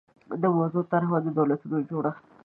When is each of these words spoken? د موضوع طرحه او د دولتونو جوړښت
د 0.41 0.43
موضوع 0.57 0.83
طرحه 0.91 1.13
او 1.17 1.23
د 1.25 1.27
دولتونو 1.37 1.77
جوړښت 1.89 2.23